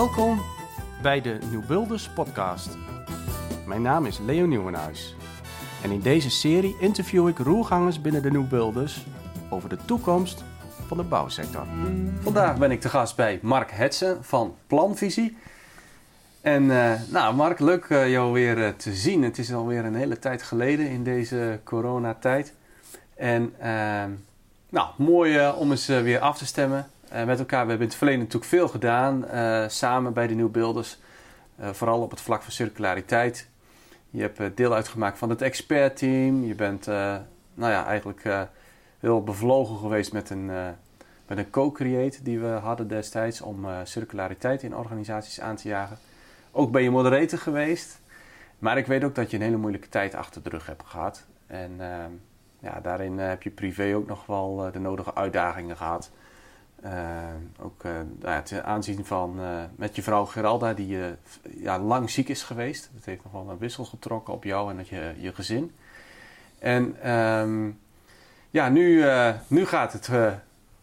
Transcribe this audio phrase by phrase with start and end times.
[0.00, 0.42] Welkom
[1.02, 2.76] bij de Nieuwbuilders podcast.
[3.66, 5.14] Mijn naam is Leo Nieuwenhuis.
[5.82, 9.06] En in deze serie interview ik roergangers binnen de Nieuwbuilders
[9.50, 10.44] over de toekomst
[10.86, 11.66] van de bouwsector.
[12.20, 15.36] Vandaag ben ik te gast bij Mark Hetsen van Planvisie.
[16.40, 19.22] En uh, nou Mark, leuk uh, jou weer uh, te zien.
[19.22, 22.54] Het is alweer een hele tijd geleden in deze coronatijd.
[23.14, 24.10] En ehm,
[24.68, 27.64] nou, mooi om eens weer af te stemmen met elkaar.
[27.64, 29.24] We hebben in het verleden natuurlijk veel gedaan,
[29.70, 30.98] samen bij de Nieuwbeelders.
[31.60, 33.48] vooral op het vlak van circulariteit.
[34.10, 36.44] Je hebt deel uitgemaakt van het expertteam.
[36.44, 36.86] Je bent
[37.54, 38.22] nou ja, eigenlijk
[38.98, 40.46] heel bevlogen geweest met een,
[41.26, 45.98] met een co-create die we hadden destijds om circulariteit in organisaties aan te jagen.
[46.52, 48.00] Ook ben je moderator geweest.
[48.60, 51.24] Maar ik weet ook dat je een hele moeilijke tijd achter de rug hebt gehad.
[51.46, 52.10] En ehm,
[52.58, 56.10] ja, daarin eh, heb je privé ook nog wel de nodige uitdagingen gehad.
[56.82, 59.40] Ehm, ook uh, nou ten aanzien van
[59.76, 60.98] met je vrouw Geralda, die
[61.42, 62.90] ja, lang ziek is geweest.
[62.94, 65.74] Dat heeft nog wel een wissel getrokken op jou en je, je gezin.
[66.58, 67.70] En ehm,
[68.50, 69.04] ja, nu,
[69.46, 70.10] nu gaat het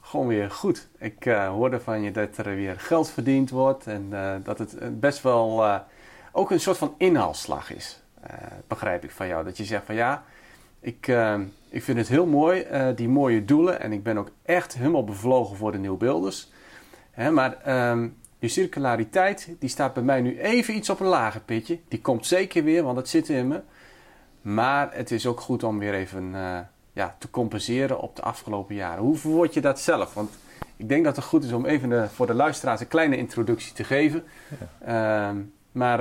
[0.01, 0.87] gewoon weer goed.
[0.97, 4.09] Ik hoorde van je dat er weer geld verdiend wordt en
[4.43, 5.81] dat het best wel
[6.31, 8.01] ook een soort van inhaalslag is.
[8.67, 9.43] begrijp ik van jou.
[9.43, 10.23] Dat je zegt van ja,
[10.87, 11.07] ik,
[11.69, 13.81] ik vind het heel mooi, die mooie doelen.
[13.81, 16.51] En ik ben ook echt helemaal bevlogen voor de nieuwbeelders.
[17.11, 21.41] Hè, maar um, die circulariteit, die staat bij mij nu even iets op een lager
[21.41, 21.79] pitje.
[21.87, 23.61] Die komt zeker weer, want het zit in me.
[24.41, 26.35] Maar het is ook goed om weer even
[26.93, 29.03] ja, te compenseren op de afgelopen jaren.
[29.03, 30.13] Hoe verwoord je dat zelf?
[30.13, 30.29] Want
[30.75, 33.73] ik denk dat het goed is om even de, voor de luisteraars een kleine introductie
[33.73, 34.23] te geven.
[34.85, 35.29] Ja.
[35.31, 35.37] Uh,
[35.71, 35.99] maar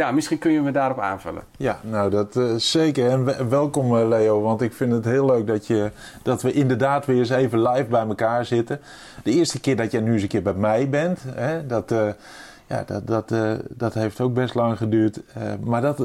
[0.00, 1.42] ja, misschien kun je me daarop aanvullen.
[1.56, 3.10] Ja, nou dat uh, zeker.
[3.10, 5.90] En welkom uh, Leo, want ik vind het heel leuk dat, je,
[6.22, 8.80] dat we inderdaad weer eens even live bij elkaar zitten.
[9.22, 11.94] De eerste keer dat jij nu eens een keer bij mij bent, hè, dat,
[12.66, 13.32] ja, dat, dat,
[13.68, 15.20] dat heeft ook best lang geduurd.
[15.60, 15.98] maar dat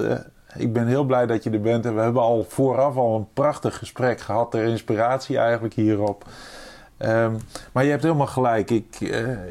[0.58, 1.86] ik ben heel blij dat je er bent.
[1.86, 6.26] En we hebben al vooraf al een prachtig gesprek gehad ter inspiratie eigenlijk hierop.
[7.00, 7.38] Um,
[7.72, 8.70] maar je hebt helemaal gelijk.
[8.70, 9.00] Ik,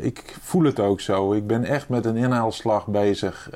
[0.01, 1.33] ik voel het ook zo.
[1.33, 3.51] Ik ben echt met een inhaalslag bezig.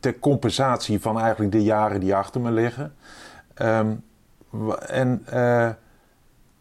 [0.00, 2.94] Ter compensatie van eigenlijk de jaren die achter me liggen.
[3.62, 4.02] Um,
[4.86, 5.24] en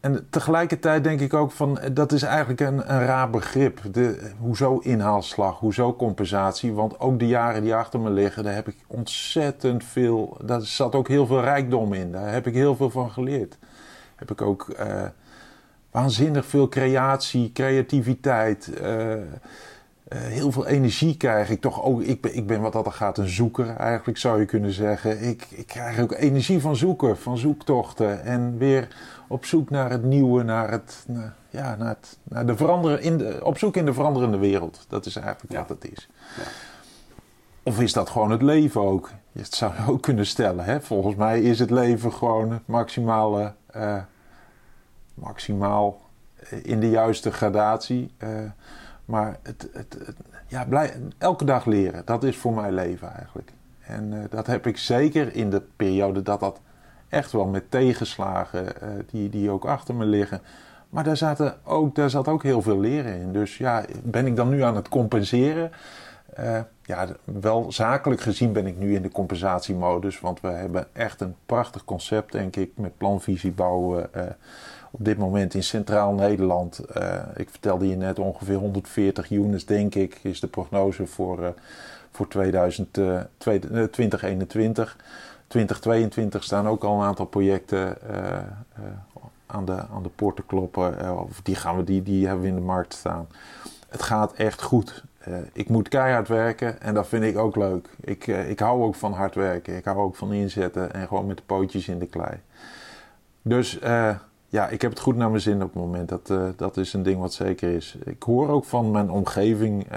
[0.03, 3.79] en tegelijkertijd denk ik ook van dat is eigenlijk een, een raar begrip.
[3.91, 6.73] De, hoezo inhaalslag, hoezo compensatie?
[6.73, 10.37] Want ook de jaren die achter me liggen, daar heb ik ontzettend veel.
[10.45, 12.11] Daar zat ook heel veel rijkdom in.
[12.11, 13.57] Daar heb ik heel veel van geleerd.
[14.15, 14.67] Heb ik ook
[15.91, 18.71] waanzinnig veel creatie, creativiteit.
[20.07, 22.01] Uh, heel veel energie krijg ik toch ook.
[22.01, 25.21] Ik ben, ik ben wat dat gaat een zoeker, eigenlijk zou je kunnen zeggen.
[25.21, 28.23] Ik, ik krijg ook energie van zoeken, van zoektochten.
[28.23, 28.87] En weer
[29.27, 33.17] op zoek naar het nieuwe, naar het, naar, ja, naar het, naar de veranderen in
[33.17, 34.85] de, op zoek in de veranderende wereld.
[34.87, 36.09] Dat is eigenlijk wat het is.
[36.37, 36.43] Ja.
[37.63, 39.11] Of is dat gewoon het leven ook?
[39.31, 40.65] Dat zou je ook kunnen stellen.
[40.65, 40.81] Hè?
[40.81, 43.97] Volgens mij is het leven gewoon maximale, uh,
[45.13, 46.01] maximaal
[46.63, 48.13] in de juiste gradatie.
[48.23, 48.29] Uh,
[49.05, 49.97] maar het, het,
[50.47, 53.51] ja, blij, elke dag leren, dat is voor mij leven eigenlijk.
[53.79, 56.59] En uh, dat heb ik zeker in de periode dat dat
[57.09, 60.41] echt wel met tegenslagen uh, die, die ook achter me liggen.
[60.89, 63.33] Maar daar, zaten ook, daar zat ook heel veel leren in.
[63.33, 65.71] Dus ja, ben ik dan nu aan het compenseren?
[66.39, 70.19] Uh, ja, wel zakelijk gezien ben ik nu in de compensatiemodus.
[70.19, 74.09] Want we hebben echt een prachtig concept, denk ik, met planvisie bouwen.
[74.93, 76.81] Uh, op dit moment in Centraal Nederland.
[76.97, 81.53] Uh, ik vertelde je net ongeveer 140 units, denk ik, is de prognose voor,
[82.11, 82.99] voor 2000,
[83.37, 84.97] 2021.
[85.47, 88.17] 2022 staan ook al een aantal projecten uh,
[88.79, 88.85] uh,
[89.45, 90.95] aan, de, aan de poorten kloppen.
[91.01, 93.27] Uh, of die, gaan we, die, die hebben we in de markt staan.
[93.89, 95.03] Het gaat echt goed.
[95.53, 97.89] ik moet keihard werken en dat vind ik ook leuk.
[97.99, 99.75] Ik, ik hou ook van hard werken.
[99.77, 102.39] Ik hou ook van inzetten en gewoon met de pootjes in de klei.
[103.41, 103.79] Dus
[104.53, 106.09] ja, ik heb het goed naar mijn zin op het moment.
[106.09, 107.97] Dat, dat is een ding wat zeker is.
[108.05, 109.87] Ik hoor ook van mijn omgeving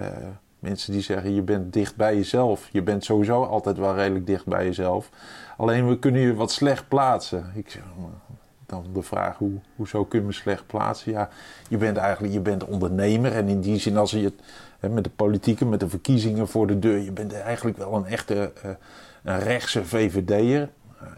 [0.58, 2.69] mensen die zeggen: je bent dicht bij jezelf.
[2.73, 5.11] Je bent sowieso altijd wel redelijk dicht bij jezelf.
[5.56, 7.53] Alleen we kunnen je wat slecht plaatsen.
[7.55, 7.82] Ik zeg,
[8.67, 11.12] dan de vraag, hoe, hoezo kun je me slecht plaatsen?
[11.12, 11.29] Ja,
[11.69, 13.32] je bent eigenlijk je bent ondernemer.
[13.32, 14.32] En in die zin, als je
[14.81, 16.99] het met de politieke, met de verkiezingen voor de deur...
[16.99, 18.70] je bent eigenlijk wel een echte uh,
[19.23, 20.69] een rechtse VVD'er.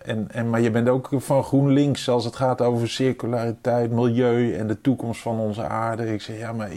[0.02, 4.66] En, en, maar je bent ook van GroenLinks als het gaat over circulariteit, milieu en
[4.66, 6.12] de toekomst van onze aarde.
[6.12, 6.70] Ik zeg, ja, maar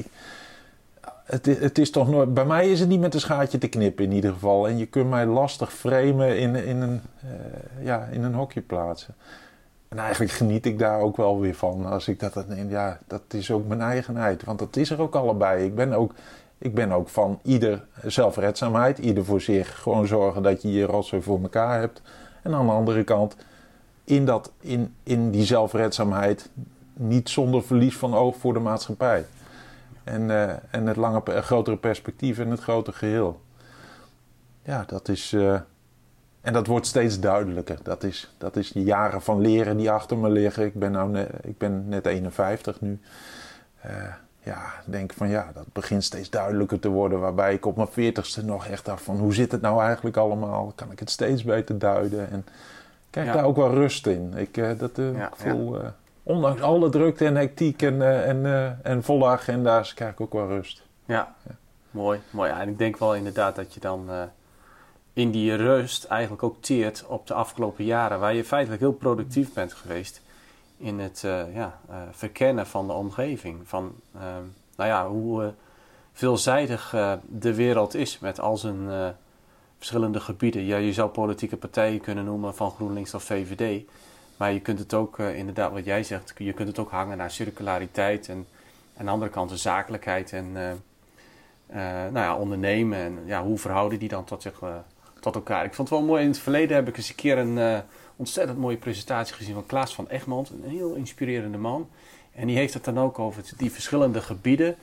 [1.32, 4.06] het, het, is toch nooit, bij mij is het niet met een schaatje te knippen
[4.06, 4.68] in ieder geval.
[4.68, 9.14] En je kunt mij lastig framen in, in, een, uh, ja, in een hokje plaatsen.
[9.90, 11.86] en eigenlijk geniet ik daar ook wel weer van.
[11.86, 14.44] Als ik dat, ja, dat is ook mijn eigenheid.
[14.44, 15.66] Want dat is er ook allebei.
[15.66, 16.14] Ik ben ook,
[16.58, 18.98] ik ben ook van ieder zelfredzaamheid.
[18.98, 19.82] Ieder voor zich.
[19.82, 22.02] Gewoon zorgen dat je je rotzooi voor elkaar hebt.
[22.42, 23.36] En aan de andere kant,
[24.04, 26.50] in, dat, in, in die zelfredzaamheid,
[26.94, 29.26] niet zonder verlies van oog voor de maatschappij.
[30.04, 33.42] En, uh, en het lange, grotere perspectief en het grote geheel.
[34.64, 35.32] Ja, dat is.
[35.32, 35.60] Uh,
[36.42, 37.78] en dat wordt steeds duidelijker.
[37.84, 40.66] Dat is, dat is de jaren van leren die achter me liggen.
[40.66, 43.00] Ik ben, nou net, ik ben net 51 nu.
[43.86, 43.92] Uh,
[44.44, 47.20] ja, denk van ja, dat begint steeds duidelijker te worden.
[47.20, 50.72] Waarbij ik op mijn 40ste nog echt dacht van hoe zit het nou eigenlijk allemaal?
[50.76, 52.30] Kan ik het steeds beter duiden?
[52.32, 52.46] En
[53.10, 53.34] krijg ja.
[53.34, 54.34] daar ook wel rust in.
[54.36, 55.96] Ik, uh, dat, uh, ja, ik voel, ja.
[56.24, 60.84] ondanks alle drukte en hectiek en, en, en volle agenda's, krijg ik ook wel rust.
[61.06, 61.36] Ja,
[61.92, 62.20] mooi.
[62.30, 62.50] mooi.
[62.50, 64.10] Ja, en ik denk wel inderdaad dat je dan
[65.14, 69.54] in die rust eigenlijk ook teert op de afgelopen jaren, waar je feitelijk heel productief
[69.54, 70.22] bent geweest
[70.82, 73.60] in het uh, ja, uh, verkennen van de omgeving.
[73.64, 74.22] Van uh,
[74.76, 75.54] nou ja, hoe
[76.14, 76.96] veelzijdig
[77.28, 79.14] de wereld is met al zijn
[79.78, 80.66] verschillende gebieden.
[80.66, 83.84] Ja, je zou politieke partijen kunnen noemen van GroenLinks of VVD.
[84.38, 87.32] Maar je kunt het ook, inderdaad, wat jij zegt, je kunt het ook hangen naar
[87.32, 88.48] circulariteit en
[88.98, 90.52] aan de andere kant de zakelijkheid en
[92.12, 92.98] nou ja, ondernemen.
[92.98, 94.62] En ja, hoe verhouden die dan tot zich
[95.20, 95.66] tot elkaar.
[95.66, 96.22] Ik vond het wel mooi.
[96.24, 97.84] In het verleden heb ik eens een keer een
[98.16, 100.50] ontzettend mooie presentatie gezien van Klaas van Egmond.
[100.50, 101.90] Een heel inspirerende man.
[102.34, 104.76] En die heeft het dan ook over die verschillende gebieden.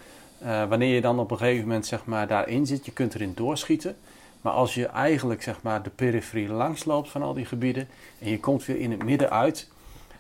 [0.43, 3.33] Uh, wanneer je dan op een gegeven moment zeg maar, daarin zit, je kunt erin
[3.35, 3.97] doorschieten.
[4.41, 7.89] Maar als je eigenlijk zeg maar, de periferie langsloopt van al die gebieden
[8.19, 9.69] en je komt weer in het midden uit,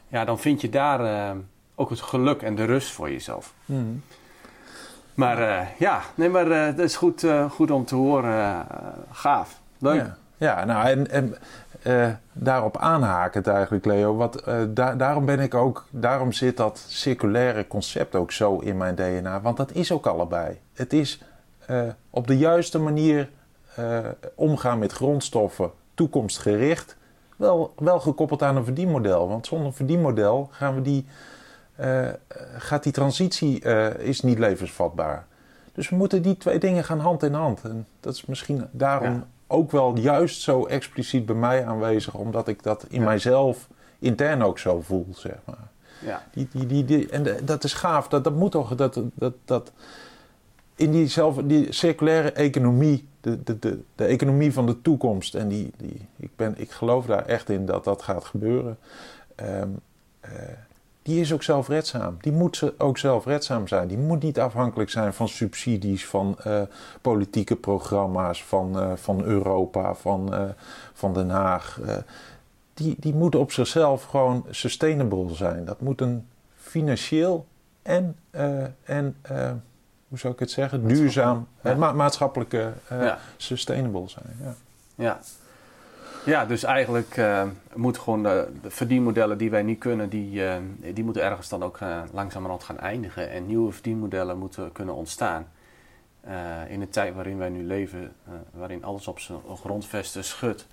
[0.08, 1.40] ja, dan vind je daar uh,
[1.74, 3.54] ook het geluk en de rust voor jezelf.
[3.64, 4.02] Mm.
[5.14, 8.66] Maar ja, nee, maar dat is goed, goed om te horen.
[9.10, 9.60] gaaf.
[9.78, 10.00] Leuk.
[10.00, 11.34] Ja, ja nou en, en
[11.88, 14.16] uh, daarop aanhakend eigenlijk, Leo.
[14.16, 18.94] Wat, da daarom ben ik ook, daarom zit dat circulaire concept ook zo in mijn
[18.94, 19.40] DNA.
[19.40, 20.58] Want dat is ook allebei.
[20.72, 21.22] Het is
[21.70, 23.30] uh, op de juiste manier
[24.34, 26.96] omgaan met grondstoffen, toekomstgericht.
[27.36, 29.28] Wel, wel gekoppeld aan een verdienmodel.
[29.28, 31.06] Want zonder verdienmodel gaan we die,
[32.56, 33.60] gaat die transitie
[33.98, 35.26] is niet levensvatbaar.
[35.72, 37.62] Dus we moeten die twee dingen gaan hand in hand.
[37.62, 42.62] En dat is misschien daarom ook wel juist zo expliciet bij mij aanwezig, omdat ik
[42.62, 43.68] dat in mijzelf
[43.98, 45.68] intern ook zo voel, zeg maar.
[46.00, 46.22] Ja.
[46.32, 49.72] Die, die, die, die, en dat is gaaf, dat, dat moet toch, dat, dat, dat
[50.74, 55.48] in die, zelf, die circulaire economie, de, de, de, de economie van de toekomst, en
[55.48, 58.78] die, die, ik, ben, ik geloof daar echt in dat dat gaat gebeuren.
[59.36, 59.80] Um,
[60.24, 60.30] uh,
[61.08, 62.16] die is ook zelfredzaam.
[62.20, 63.88] Die moet ook zelfredzaam zijn.
[63.88, 66.62] Die moet niet afhankelijk zijn van subsidies, van uh,
[67.00, 70.42] politieke programma's, van, uh, van Europa, van, uh,
[70.92, 71.80] van Den Haag.
[72.74, 75.64] die, die moet op zichzelf gewoon sustainable zijn.
[75.64, 76.26] Dat moet een
[76.56, 77.46] financieel
[77.82, 78.16] en,
[78.84, 79.16] en
[80.08, 81.74] hoe zou ik het zeggen, duurzaam, ja.
[81.74, 83.18] ma maatschappelijke ja.
[83.36, 84.36] sustainable zijn.
[84.42, 84.54] Ja.
[84.94, 85.20] ja.
[86.28, 87.42] Ja, dus eigenlijk uh,
[87.74, 90.56] moeten gewoon de, de, verdienmodellen die wij niet kunnen, die, uh,
[90.94, 93.30] die moeten ergens dan ook uh, langzamerhand gaan eindigen.
[93.30, 95.48] En nieuwe verdienmodellen moeten kunnen ontstaan.
[96.68, 98.12] in een tijd waarin wij nu leven,
[98.50, 100.66] waarin alles op zijn grondvesten schudt,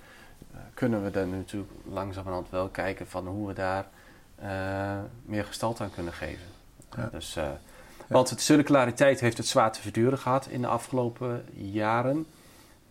[0.74, 3.86] kunnen we dan natuurlijk langzamerhand wel kijken van hoe we daar
[5.26, 6.46] meer gestalte aan kunnen geven.
[6.96, 7.10] Ja.
[7.12, 7.38] Dus,
[8.08, 12.26] want de circulariteit heeft het zwaar te verduren gehad in de afgelopen jaren.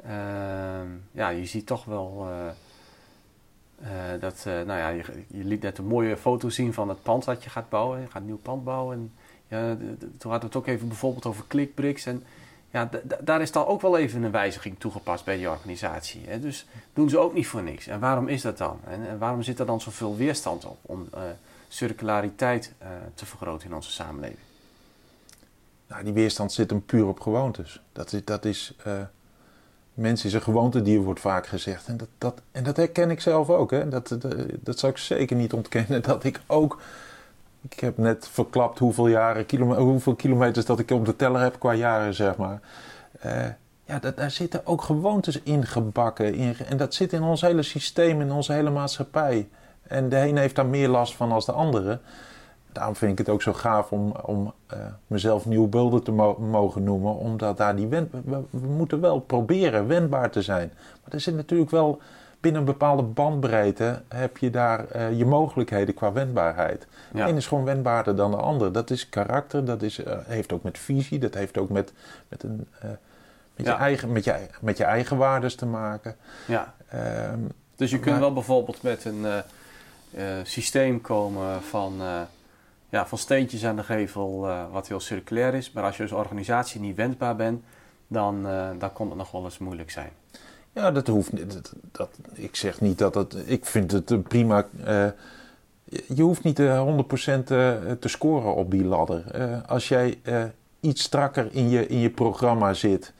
[0.07, 5.63] Ehm, ja, je ziet toch wel eh, eh, dat, uh, nou ja, je, je, liet
[5.63, 8.01] net een mooie foto zien van het pand dat je gaat bouwen.
[8.01, 8.97] Je gaat een nieuw pand bouwen.
[8.97, 9.13] En
[9.49, 12.07] ja, toen hadden we het ook even bijvoorbeeld over clickbricks.
[12.07, 12.25] En
[12.71, 16.23] ja, daar is dan ook wel even een wijziging toegepast bij die organisatie.
[16.27, 16.41] Hè?
[16.41, 17.87] Dus doen ze ook niet voor niks.
[17.87, 18.81] En waarom is dat dan?
[18.85, 21.09] En, en waarom zit er dan zoveel weerstand op om
[21.69, 22.73] circulariteit
[23.15, 24.39] te vergroten in onze samenleving?
[25.87, 27.81] Nou, die weerstand zit hem puur op gewoontes.
[27.93, 28.75] Dat is, dat is
[29.95, 31.87] Mens is een gewoontedier, wordt vaak gezegd.
[31.87, 33.71] En dat, dat, en dat herken ik zelf ook.
[33.71, 33.89] Hè.
[33.89, 34.17] Dat,
[34.61, 36.03] dat, zou ik zeker niet ontkennen.
[36.03, 36.81] Dat ik ook.
[37.69, 41.75] Ik heb net verklapt hoeveel, jaren, hoeveel kilometers dat ik op de teller heb qua
[41.75, 42.61] jaren, zeg maar.
[43.27, 43.47] Uh,
[43.85, 46.35] ja, dat, daar zitten ook gewoontes in gebakken.
[46.35, 49.49] In, en dat zit in ons hele systeem, in onze hele maatschappij.
[49.83, 51.99] En de een heeft daar meer last van als de andere
[52.75, 56.39] daarom vind ik het ook zo gaaf om, om uh, mezelf nieuwe beelden te mo
[56.39, 57.15] mogen noemen.
[57.15, 60.73] Omdat daar die wend we, we, moeten wel proberen wendbaar te zijn.
[60.75, 62.01] Maar er zit natuurlijk wel
[62.41, 66.87] binnen een bepaalde bandbreedte heb je daar uh, je mogelijkheden qua wendbaarheid.
[67.13, 67.25] Ja.
[67.25, 68.73] De een is gewoon wendbaarder dan de ander.
[68.73, 71.93] Dat is karakter, dat is, uh, heeft ook met visie, dat heeft ook met,
[72.29, 72.69] met, een,
[73.55, 73.73] met, ja.
[73.73, 76.17] je, eigen, met, je, met je eigen waardes te maken.
[76.47, 76.75] Ja.
[77.33, 79.27] Um, dus je kunt wel bijvoorbeeld met een
[80.43, 82.01] systeem komen van,
[82.95, 85.73] ja, van steentjes aan de gevel, wat heel circulair is.
[85.73, 87.65] Maar als je als organisatie niet wendbaar bent,
[88.07, 88.43] dan,
[88.79, 90.11] dan kon het nog wel eens moeilijk zijn.
[90.73, 91.73] Ja, dat hoeft niet.
[91.93, 93.37] Dat, ik zeg niet dat het.
[93.47, 94.67] Ik vind het prima.
[94.87, 95.07] Uh,
[96.09, 99.25] je hoeft niet 100% te scoren op die ladder.
[99.67, 100.19] als jij
[100.81, 103.13] iets strakker in je, in je programma zit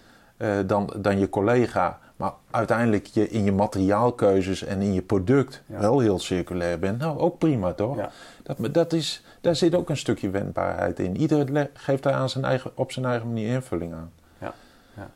[0.67, 6.01] dan, dan je collega maar uiteindelijk je in je materiaalkeuzes en in je product wel
[6.01, 7.97] heel circulair bent, nou ook prima toch?
[7.97, 8.11] Ja.
[8.43, 11.17] Dat, dat is, daar zit ook een stukje wendbaarheid in.
[11.17, 14.13] Iedereen geeft daar aan zijn eigen, op zijn eigen manier invulling aan.
[14.39, 14.55] Ja,
[14.97, 15.11] ja.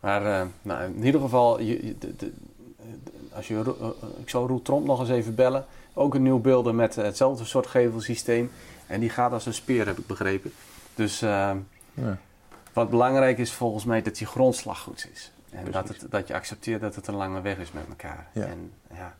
[0.00, 2.32] maar uh, nou, in ieder geval, je, de, de,
[3.32, 3.88] als je, uh,
[4.20, 5.64] ik zal Roel Tromp nog eens even bellen.
[5.94, 8.50] Ook een nieuw beelden met hetzelfde soort gevelsysteem.
[8.86, 10.52] En die gaat als een speer, heb ik begrepen.
[10.94, 11.50] Dus uh,
[11.94, 12.18] ja.
[12.72, 15.32] wat belangrijk is volgens mij dat die grondslag goed is.
[15.50, 18.26] En dat, het, dat je accepteert dat het een lange weg is met elkaar.
[18.32, 19.14] En ja,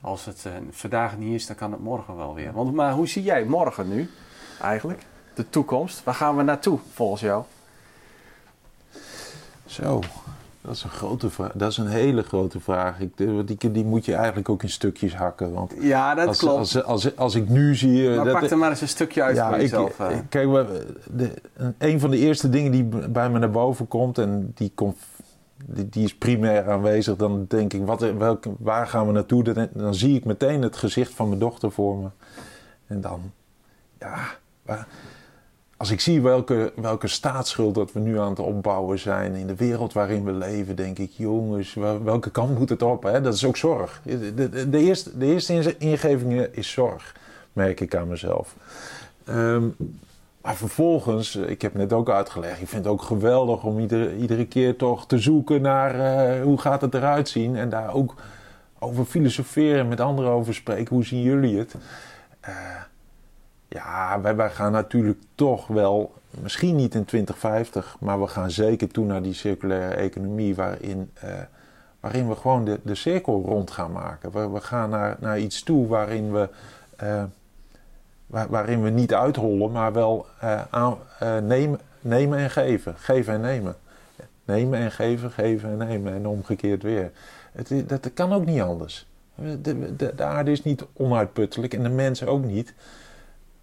[0.00, 2.52] als het uh, vandaag niet is, dan kan het morgen wel weer.
[2.52, 4.10] Want, maar hoe zie jij morgen nu
[4.60, 5.02] eigenlijk?
[5.34, 6.04] De toekomst?
[6.04, 7.44] Waar gaan we naartoe volgens jou?
[9.66, 10.00] Zo,
[10.60, 11.52] dat is een grote vraag.
[11.54, 13.00] Dat is een hele grote vraag.
[13.00, 15.52] Ik, die, die moet je eigenlijk ook in stukjes hakken.
[15.52, 16.58] Want ja, dat als, klopt.
[16.58, 18.08] Als, als, als, ik nu zie...
[18.08, 19.98] Maar dat, pak er maar eens een stukje uit ja, voor jezelf.
[19.98, 20.48] Ik, kijk,
[21.10, 21.30] de,
[21.78, 24.18] een van de eerste dingen die bij me naar boven komt...
[24.18, 24.96] en die komt
[25.66, 27.16] die, is primair aanwezig.
[27.16, 28.06] Dan denk ik, wat,
[28.58, 29.68] waar gaan we naartoe?
[29.72, 32.08] Dan, zie ik meteen het gezicht van mijn dochter voor me.
[32.86, 33.32] En dan,
[33.98, 34.38] ja,
[35.76, 39.54] als ik zie welke, welke staatsschuld dat we nu aan het opbouwen zijn in de
[39.54, 41.74] wereld waarin we leven, denk ik, jongens,
[42.04, 43.02] welke kant moet het op?
[43.02, 43.20] Hè?
[43.20, 44.00] Dat is ook zorg.
[44.04, 47.16] De, de, eerste, de eerste ingeving is zorg,
[47.52, 48.54] merk ik aan mezelf.
[49.28, 49.76] Um,
[50.42, 54.16] maar vervolgens, eh, ik heb net ook uitgelegd, ik vind het ook geweldig om iedere,
[54.16, 57.56] iedere keer toch te zoeken naar uh, hoe gaat het eruit zien.
[57.56, 58.14] En daar ook
[58.78, 60.94] over filosoferen, met anderen over spreken.
[60.94, 61.74] Hoe zien jullie het?
[62.48, 62.54] Uh,
[63.68, 68.88] ja, wij, wij gaan natuurlijk toch wel, misschien niet in 2050, maar we gaan zeker
[68.88, 71.10] toe naar die circulaire economie waarin,
[72.00, 74.32] waarin we gewoon de, de cirkel rond gaan maken.
[74.32, 76.48] We, we gaan naar, naar iets toe waarin we
[78.30, 82.94] waarin we niet uithollen, maar wel uh, aan, uh, nemen, nemen en geven.
[82.96, 83.76] Geven en nemen.
[84.44, 87.10] Nemen en geven, geven en nemen en omgekeerd weer.
[87.52, 89.06] Het, dat kan ook niet anders.
[89.34, 92.74] De, de, de, aarde is niet onuitputtelijk en de mensen ook niet.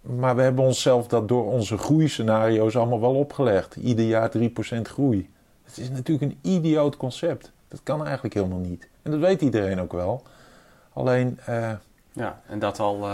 [0.00, 3.76] Maar we hebben onszelf dat door onze groeiscenario's allemaal wel opgelegd.
[3.76, 4.40] Ieder jaar 3%
[4.82, 5.30] groei.
[5.64, 7.52] Het is natuurlijk een idioot concept.
[7.68, 8.88] Dat kan eigenlijk helemaal niet.
[9.02, 10.22] En dat weet iedereen ook wel.
[10.92, 11.38] Alleen.
[11.48, 11.70] Uh,
[12.12, 13.06] ja, en dat al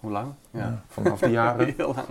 [0.00, 0.32] hoe lang?
[0.50, 0.82] Ja.
[0.88, 1.66] vanaf de jaren.
[1.76, 2.08] Heel lang.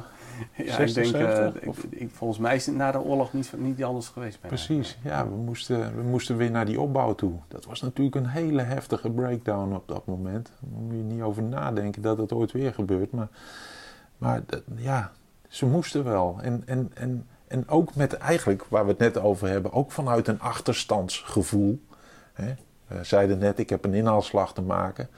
[0.55, 1.47] Ja, ik denk, uh,
[1.89, 4.39] ik, volgens mij is het na de oorlog niet, niet anders geweest.
[4.41, 7.33] Precies, ja, we moesten, we moesten weer naar die opbouw toe.
[7.47, 10.51] Dat was natuurlijk een hele heftige breakdown op dat moment.
[10.59, 13.11] Daar moet je niet over nadenken dat het ooit weer gebeurt.
[13.11, 13.27] Maar,
[14.17, 14.41] maar
[14.75, 15.11] ja,
[15.47, 16.37] ze moesten wel.
[16.41, 20.27] En, en, en, en ook met eigenlijk, waar we het net over hebben, ook vanuit
[20.27, 21.81] een achterstandsgevoel.
[22.33, 22.53] Hè?
[22.87, 25.09] We zeiden net, ik heb een inhaalslag te maken.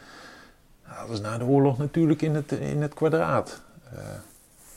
[1.00, 3.62] Dat is na de oorlog natuurlijk in het, in het kwadraat.
[3.94, 4.00] Uh,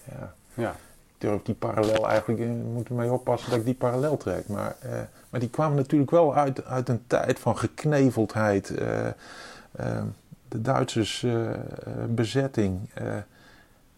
[0.05, 0.35] ja.
[0.55, 0.71] ja.
[0.71, 4.49] Ik durf die parallel eigenlijk, uh, moet er mee oppassen dat ik die parallel trek.
[4.49, 4.91] Maar, uh,
[5.31, 8.67] maar die kwamen natuurlijk wel uit, uit een tijd van gekneveldheid.
[10.49, 11.27] de Duitsers
[12.09, 12.91] bezetting.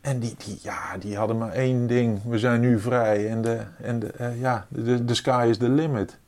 [0.00, 2.21] en die, die, ja, die hadden maar één ding.
[2.25, 3.29] We zijn nu vrij.
[3.31, 6.19] En, de, en de, ja, de, de sky is the limit.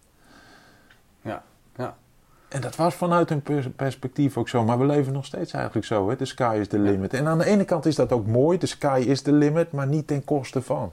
[2.54, 3.42] En dat was vanuit hun
[3.76, 4.64] perspectief ook zo.
[4.64, 6.08] Maar we leven nog steeds eigenlijk zo.
[6.08, 6.16] Hè?
[6.16, 7.14] De sky is the limit.
[7.14, 8.58] En aan de ene kant is dat ook mooi.
[8.58, 9.72] De sky is the limit.
[9.72, 10.92] Maar niet ten koste van.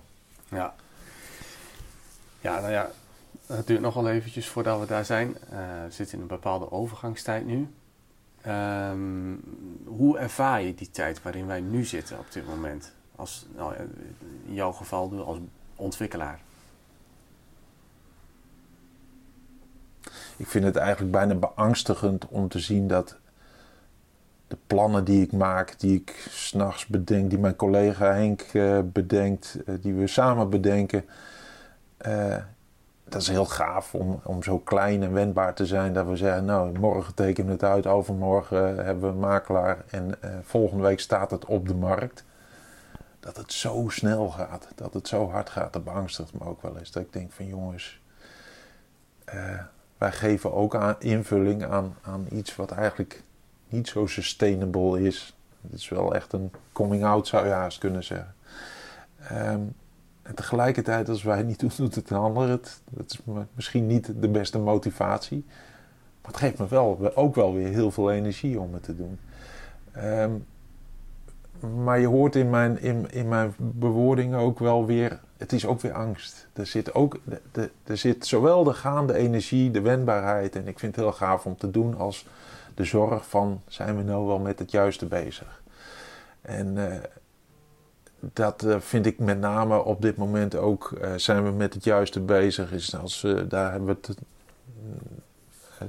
[0.50, 0.74] Ja.
[2.40, 2.90] Ja, nou ja.
[3.46, 5.28] Het duurt nog wel eventjes voordat we daar zijn.
[5.28, 7.68] Uh, we zitten in een bepaalde overgangstijd nu.
[8.48, 9.44] Um,
[9.86, 12.92] hoe ervaar je die tijd waarin wij nu zitten op dit moment?
[13.16, 13.74] Als, nou,
[14.46, 15.38] in jouw geval als
[15.76, 16.40] ontwikkelaar.
[20.42, 23.16] Ik vind het eigenlijk bijna beangstigend om te zien dat
[24.48, 29.58] de plannen die ik maak, die ik s'nachts bedenk, die mijn collega Henk uh, bedenkt,
[29.66, 31.06] uh, die we samen bedenken.
[32.08, 32.36] Uh,
[33.04, 36.46] dat is heel gaaf om, om zo klein en wendbaar te zijn dat we zeggen:
[36.46, 41.32] Nou, morgen tekenen we het uit, overmorgen hebben we een makelaar en volgende week staat
[41.32, 42.24] het op de markt.
[43.20, 46.78] Dat het zo snel gaat, dat het zo hard gaat, dat beangstigt me ook wel
[46.78, 46.92] eens.
[46.92, 48.02] Dat ik denk: van jongens
[50.02, 53.24] wij geven ook aan, invulling aan, aan iets wat eigenlijk
[53.70, 55.36] niet zo sustainable is.
[55.62, 58.36] Het is wel echt een coming out, zou je haast kunnen zeggen.
[59.32, 59.76] Um,
[60.22, 62.82] en tegelijkertijd, als wij niet doen, doet het een ander het.
[62.90, 63.20] Dat is
[63.54, 65.46] misschien niet de beste motivatie.
[66.22, 69.20] Maar het geeft me wel, ook wel weer heel veel energie om het te doen.
[69.92, 70.32] Ehm,
[71.84, 75.20] maar je hoort in mijn, in, in mijn bewoordingen ook wel weer...
[75.38, 76.48] Het is ook weer angst.
[76.54, 77.20] Er zit, ook,
[77.52, 80.56] de, er zit zowel de gaande energie, de wendbaarheid...
[80.56, 82.26] en ik vind het heel gaaf om te doen als
[82.76, 83.62] de zorg van...
[83.68, 85.62] zijn we nou wel met het juiste bezig?
[86.42, 86.94] En uh,
[88.20, 90.94] dat uh, vind ik met name op dit moment ook...
[91.02, 92.72] Uh, zijn we met het juiste bezig?
[92.72, 94.18] Is als, daar hebben we het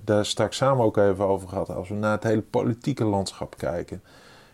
[0.05, 1.71] daar straks samen ook even over gehad.
[1.71, 4.03] Als we naar het hele politieke landschap kijken.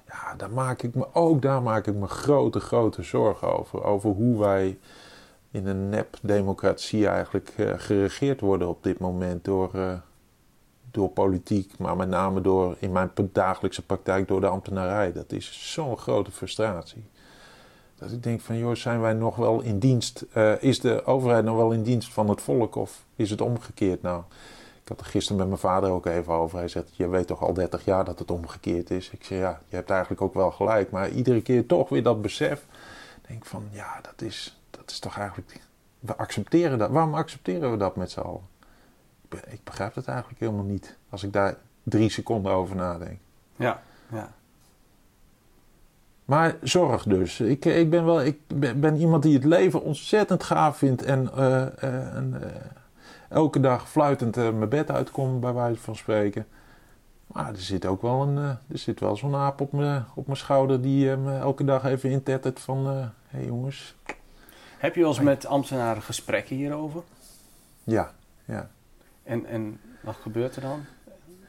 [0.09, 3.85] Ja, daar maak ik me ook daar maak ik me grote, grote zorgen over.
[3.85, 4.79] Over hoe wij
[5.51, 9.93] in een nep-democratie eigenlijk uh, geregeerd worden op dit moment door, uh,
[10.91, 15.13] door politiek, maar met name door in mijn dagelijkse praktijk door de ambtenarij.
[15.13, 17.05] Dat is zo'n grote frustratie.
[17.95, 20.25] Dat ik denk van, joh, zijn wij nog wel in dienst?
[20.37, 24.03] Uh, is de overheid nog wel in dienst van het volk of is het omgekeerd
[24.03, 24.23] nou?
[24.89, 26.59] Ik had er gisteren met mijn vader ook even over.
[26.59, 29.11] Hij zegt, je weet toch al 30 jaar dat het omgekeerd is?
[29.11, 30.91] Ik zeg, ja, je hebt eigenlijk ook wel gelijk.
[30.91, 32.65] Maar iedere keer toch weer dat besef.
[33.27, 35.61] denk van, ja, dat is, dat is toch eigenlijk...
[36.01, 36.91] We accepteren dat.
[36.91, 38.47] Waarom accepteren we dat met z'n allen?
[39.49, 40.97] Ik begrijp het eigenlijk helemaal niet.
[41.09, 43.19] Als ik daar drie seconden over nadenk.
[43.57, 44.33] Ja, ja.
[46.25, 47.41] Maar zorg dus.
[47.41, 51.31] Ik, ik ben wel ik ben, ben iemand die het leven ontzettend gaaf vindt en,
[51.37, 51.47] uh,
[51.83, 52.47] uh, en uh,
[53.29, 56.47] elke dag fluitend mijn bed uitkom, bij wijze van spreken.
[57.27, 60.39] Maar er zit ook wel een, er zit wel zo'n aap op mijn, op mijn
[60.39, 63.95] schouder die me elke dag even intettert van, hé hey jongens.
[64.79, 67.03] Heb je wel eens met ambtenaren gesprekken hierover?
[67.85, 68.13] Ja,
[68.45, 68.71] ja.
[69.23, 70.85] En, en wat gebeurt er dan?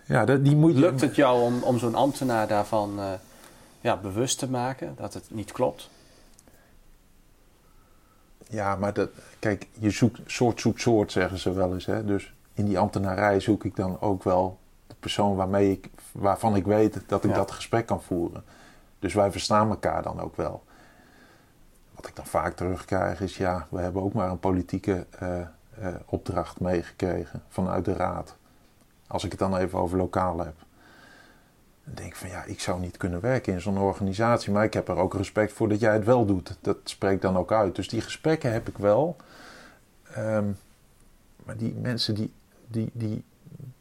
[0.06, 0.76] Ja, dat, die moet.
[0.76, 3.00] Lukt het jou om, om zo'n ambtenaar daarvan
[3.82, 5.90] ja, bewust te maken dat het niet klopt?
[8.52, 11.86] Ja, maar dat, kijk, je zoekt soort zoekt soort, zeggen ze wel eens.
[11.86, 12.06] Hè?
[12.06, 16.66] Dus in die ambtenarij zoek ik dan ook wel de persoon waarmee ik, waarvan ik
[16.66, 17.36] weet dat ik ja.
[17.36, 18.44] dat gesprek kan voeren.
[19.00, 20.64] Dus wij verstaan elkaar dan ook wel.
[21.96, 25.40] Wat ik dan vaak terugkrijg is, ja, we hebben ook maar een politieke uh,
[25.82, 28.36] uh, opdracht meegekregen vanuit de raad.
[29.08, 30.56] Als ik het dan even over lokaal heb.
[31.90, 34.74] Dan denk ik van ja, ik zou niet kunnen werken in zo'n organisatie, maar ik
[34.74, 36.58] heb er ook respect voor dat jij het wel doet.
[36.62, 37.76] Dat spreekt dan ook uit.
[37.76, 39.16] Dus die gesprekken heb ik wel.
[40.18, 40.58] Um,
[41.44, 42.32] maar die mensen, die,
[42.68, 43.24] die, die,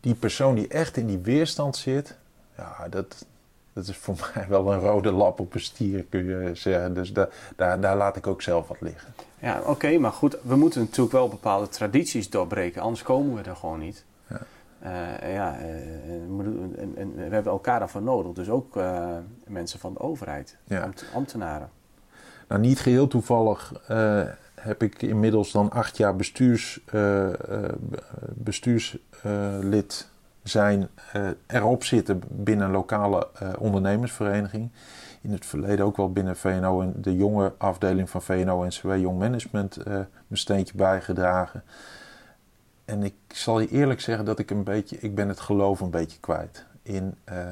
[0.00, 2.16] die persoon die echt in die weerstand zit,
[2.56, 3.26] ja, dat,
[3.72, 6.94] dat is voor mij wel een rode lap op een stier, kun je zeggen.
[6.94, 9.14] Dus da, daar, daar laat ik ook zelf wat liggen.
[9.38, 13.48] Ja, oké, okay, maar goed, we moeten natuurlijk wel bepaalde tradities doorbreken, anders komen we
[13.48, 14.04] er gewoon niet.
[14.26, 14.40] Ja.
[14.82, 15.64] Uh, ja, uh,
[16.78, 18.32] en, en, we hebben elkaar daarvoor nodig.
[18.32, 20.90] Dus ook uh, mensen van de overheid, ja.
[21.14, 21.70] ambtenaren.
[22.48, 23.72] Nou, niet geheel toevallig
[24.54, 26.80] heb ik inmiddels dan acht jaar bestuurs,
[28.34, 30.08] bestuurslid
[30.42, 30.88] zijn
[31.46, 34.70] erop zitten binnen een lokale ondernemersvereniging.
[35.20, 39.84] In het verleden ook wel binnen VNO en de jonge afdeling van VNO-NCW Jong Management
[39.84, 41.62] mijn steentje bijgedragen.
[42.88, 45.90] En ik zal je eerlijk zeggen dat ik een beetje, ik ben het geloof een
[45.90, 47.46] beetje kwijt in, uh,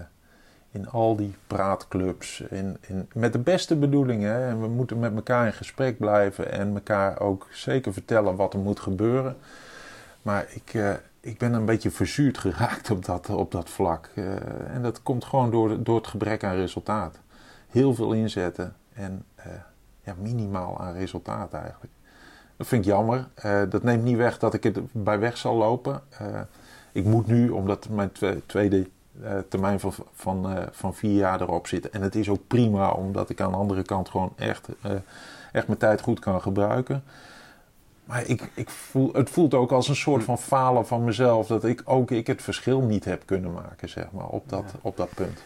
[0.70, 2.40] in al die praatclubs.
[2.40, 4.42] In, in, met de beste bedoelingen.
[4.42, 8.59] En we moeten met elkaar in gesprek blijven en elkaar ook zeker vertellen wat er
[8.59, 9.37] moet gebeuren.
[10.22, 14.11] Maar ik, uh, ik ben een beetje verzuurd geraakt op dat, op dat vlak.
[14.14, 14.35] Uh,
[14.75, 17.18] en dat komt gewoon door, door het gebrek aan resultaat.
[17.68, 19.25] Heel veel inzetten en
[20.03, 21.92] ja, minimaal aan resultaat eigenlijk.
[22.57, 23.27] Dat vind ik jammer.
[23.45, 26.03] Uh, dat neemt niet weg dat ik het bij weg zal lopen.
[26.23, 26.40] Uh,
[26.92, 28.11] ik moet nu, omdat mijn
[28.47, 28.87] tweede
[29.23, 31.90] uh, termijn van, van, van vier jaar erop zit.
[31.90, 34.69] En het is ook prima, omdat ik aan de andere kant gewoon echt,
[35.53, 37.05] echt mijn tijd goed kan gebruiken.
[38.05, 41.47] Maar ik, ik voel, het voelt ook als een soort van falen van mezelf.
[41.47, 44.79] Dat ik ook ik het verschil niet heb kunnen maken, zeg maar, op dat, ja.
[44.83, 45.42] op dat punt.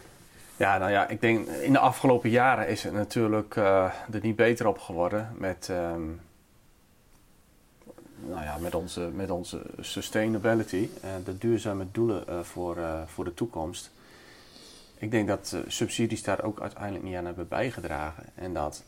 [0.57, 4.67] Ja, nou ja, ik denk in de afgelopen jaren is het natuurlijk er niet beter
[4.67, 5.69] op geworden met...
[5.71, 6.19] Um
[8.27, 10.89] nou ja, met, onze, met onze sustainability,
[11.23, 13.91] de duurzame doelen uh, voor, uh, voor de toekomst.
[14.97, 18.23] Ik denk dat subsidies daar ook uiteindelijk niet aan hebben bijgedragen.
[18.35, 18.83] En dat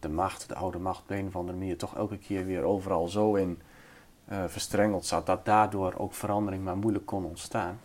[0.00, 3.08] de macht, de oude macht, op een of andere manier toch elke keer weer overal
[3.08, 3.60] zo in
[4.28, 5.26] verstrengeld zat.
[5.26, 7.80] Dat daardoor ook verandering maar moeilijk kon ontstaan.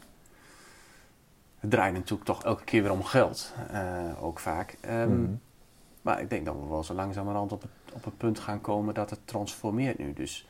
[1.59, 3.53] Het draait natuurlijk toch elke keer weer om geld,
[4.21, 4.77] ook vaak.
[4.85, 5.39] Um, mm.
[6.01, 8.93] Maar ik denk dat we wel zo langzamerhand op het, op het punt gaan komen
[8.93, 10.13] dat het transformeert nu.
[10.13, 10.47] Dus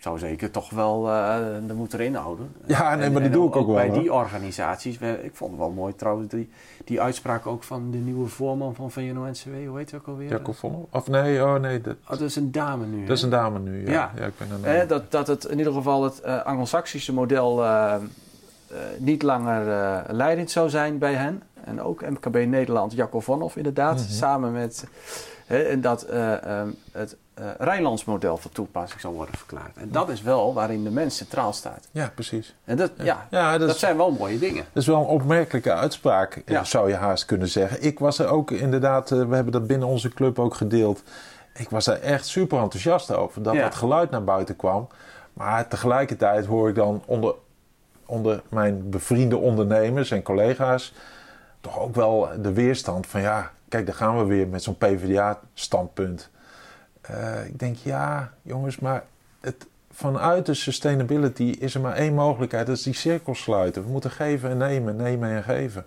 [0.00, 2.52] ik zou zeker toch wel uh, de moed erin houden.
[2.66, 3.76] Ja, nee, en, maar die doe ik ook, ook wel.
[3.76, 6.50] Bij die organisaties, ik vond het wel mooi trouwens, die,
[6.84, 10.28] die uitspraak ook van de nieuwe voorman van VNO-NCW, hoe heet het ook alweer?
[10.28, 10.80] Jacob Vonner?
[10.90, 11.80] Of nee, oh nee.
[11.80, 13.06] Dat, oh, dat is een dame nu.
[13.06, 13.92] Dat is een dame nu, ja.
[13.92, 14.10] ja.
[14.16, 17.62] ja ik ben een, eh, dat, dat het in ieder geval het uh, Anglo-Saxische model
[17.62, 18.00] uh, eh,
[18.98, 19.64] niet langer
[20.14, 21.42] leidend zou zijn bij hen.
[21.64, 24.08] En ook MKB Nederland, Jacco Vonhoff inderdaad, Mhm.
[24.10, 24.86] samen met...
[25.46, 26.62] hè, en dat eh,
[26.92, 29.76] het uh, Rijnlandsmodel van toepassing zal worden verklaard.
[29.76, 31.88] En dat is wel waarin de mens centraal staat.
[31.90, 32.54] Ja, precies.
[32.64, 33.26] En dat, ja.
[33.30, 34.64] Ja, dat, dat, is, zijn wel mooie dingen.
[34.72, 36.64] dat is wel een opmerkelijke uitspraak, Ja.
[36.64, 37.82] zou je haast kunnen zeggen.
[37.82, 41.02] Ik was er ook inderdaad, eh, we hebben dat binnen onze club ook gedeeld.
[41.54, 44.88] Ik was daar echt super enthousiast over, dat dat geluid naar buiten kwam.
[45.32, 47.34] Maar tegelijkertijd hoor ik dan onder,
[48.06, 50.92] onder mijn bevriende ondernemers en collega's
[51.60, 56.30] toch ook wel de weerstand van ja, kijk, daar gaan we weer met zo'n PvdA-standpunt.
[57.10, 59.04] Eh, ik denk ja, jongens, maar
[59.40, 63.84] het, vanuit de sustainability is er maar één mogelijkheid, dat is die cirkel sluiten.
[63.84, 65.84] We moeten geven en nemen, nemen en geven.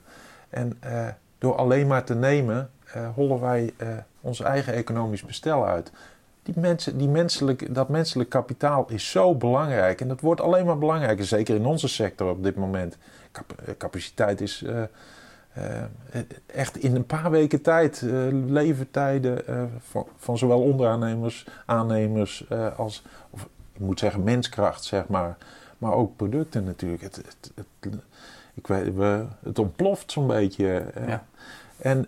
[0.49, 1.07] En eh,
[1.37, 3.73] door alleen maar te nemen, eh, hollen wij
[4.21, 5.91] ons eigen economisch bestel uit.
[6.43, 10.01] Die mensen, die menselijk, dat menselijk kapitaal is zo belangrijk.
[10.01, 12.97] En dat wordt alleen maar belangrijker, zeker in onze sector op dit moment.
[13.31, 14.65] Cap- capaciteit is
[15.53, 15.87] eh, eh,
[16.45, 19.41] echt in een paar weken tijd, eh, levertijden
[19.79, 25.37] van, van zowel onderaannemers, aannemers als, of, ik moet zeggen, menskracht, zeg maar.
[25.77, 27.01] Maar ook producten natuurlijk.
[27.01, 27.93] Het, het, het,
[28.53, 30.85] ik weet, we, het ontploft zo'n beetje.
[31.07, 31.25] Ja.
[31.77, 32.07] En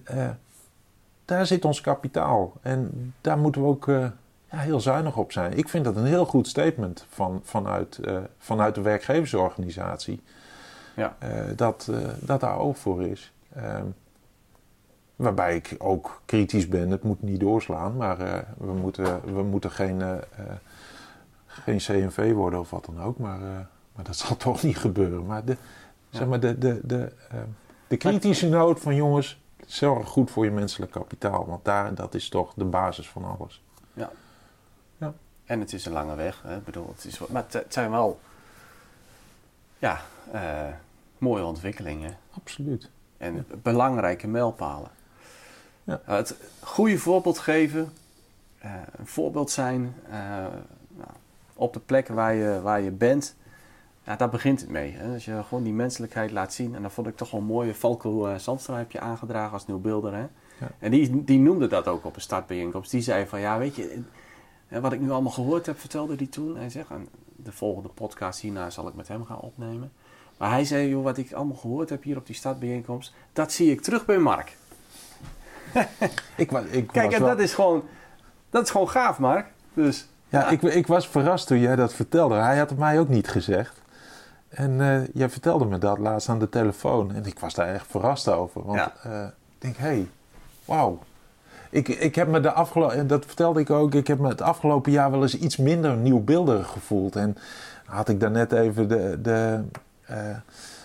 [1.25, 2.53] daar zit ons kapitaal.
[2.61, 5.57] En daar moeten we ook ja, heel zuinig op zijn.
[5.57, 7.99] Ik vind dat een heel goed statement van, vanuit,
[8.37, 10.21] vanuit de werkgeversorganisatie.
[10.95, 11.15] Ja.
[11.55, 13.33] Dat, dat daar oog voor is.
[13.55, 13.85] Ehm,
[15.15, 16.89] waarbij ik ook kritisch ben.
[16.89, 17.95] Het moet niet doorslaan.
[17.95, 20.21] Maar eh, we, moeten, we moeten geen, eh, eh,
[21.45, 23.17] geen CNV worden of wat dan ook.
[23.17, 23.39] Maar,
[23.95, 25.25] maar dat zal toch niet gebeuren.
[25.25, 25.57] Maar de,
[26.09, 27.39] zeg maar de, de, de, eh,
[27.87, 29.43] de kritische noot van jongens...
[29.65, 31.45] Zorg goed voor je menselijk kapitaal.
[31.45, 33.63] Want daar, dat is toch de basis van alles.
[35.45, 36.41] En het is een lange weg.
[36.43, 36.55] Hè?
[36.55, 38.19] Ik bedoel, het is, maar het, het zijn wel
[39.77, 40.01] ja,
[41.17, 42.17] mooie ontwikkelingen.
[42.37, 42.89] Absoluut.
[43.25, 44.89] En belangrijke mijlpalen.
[45.83, 46.01] Ja.
[46.09, 47.91] Uh, het goede voorbeeld geven,
[48.65, 50.13] uh, een voorbeeld zijn uh,
[50.87, 51.09] nou,
[51.53, 53.35] op de plek waar je, waar je bent.
[54.03, 54.91] Ja, daar begint het mee.
[54.91, 55.13] Hè?
[55.13, 56.75] Als je gewoon die menselijkheid laat zien.
[56.75, 57.73] En dan vond ik toch wel een mooie.
[57.73, 60.13] Falco Zandstra heb je aangedragen als nieuwbeelder.
[60.13, 60.25] Hè?
[60.59, 60.71] Ja.
[60.79, 62.91] En die, die noemde dat ook op een startbijeenkomst.
[62.91, 64.01] Die zei van ja, weet je,
[64.67, 66.57] wat ik nu allemaal gehoord heb, vertelde hij toen.
[66.57, 69.91] Hij zegt, en de volgende podcast hierna zal ik met hem gaan opnemen.
[70.37, 73.71] Maar hij zei, joh, wat ik allemaal gehoord heb hier op die startbijeenkomst, dat zie
[73.71, 74.55] ik terug bij Mark.
[76.35, 77.83] ik, wa- ik Kijk, was en wel- dat is gewoon,
[78.49, 79.45] dat is gewoon gaaf, Mark.
[79.73, 82.35] Dus Ja, Ik, ik was verrast toen jij dat vertelde.
[82.35, 83.81] Hij had het mij ook niet gezegd.
[84.49, 87.13] En eh, jij vertelde me dat laatst aan de telefoon.
[87.13, 88.65] En ik was daar echt verrast over.
[88.65, 88.93] Want Ja.
[89.03, 90.07] eh, ik denk, hé, hey,
[90.65, 90.99] wauw.
[91.69, 94.41] Ik, ik heb me de afgelopen, en dat vertelde ik ook, ik heb me het
[94.41, 97.15] afgelopen jaar wel eens iets minder nieuwbeelderig gevoeld.
[97.15, 97.37] En
[97.85, 99.63] had ik daarnet even de, de,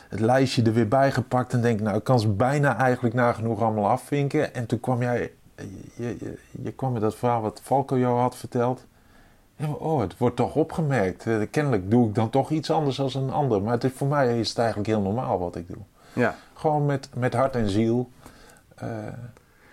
[0.09, 3.63] het lijstje er weer bij gepakt en denk, nou, ik kan ze bijna eigenlijk nagenoeg
[3.63, 4.55] allemaal afvinken.
[4.55, 5.33] En toen kwam jij,
[5.95, 8.85] je, je, je kwam met dat verhaal wat Falco jou had verteld.
[9.57, 11.27] Ja, maar oh, het wordt toch opgemerkt.
[11.27, 13.63] Eh, kennelijk doe ik dan toch iets anders dan een ander.
[13.63, 15.83] Maar het is, voor mij is het eigenlijk heel normaal wat ik doe.
[16.13, 16.35] ja.
[16.55, 18.11] Gewoon met, met hart en ziel.
[18.75, 18.89] Eh,